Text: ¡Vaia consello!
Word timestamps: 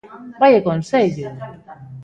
¡Vaia 0.41 0.61
consello! 0.67 1.27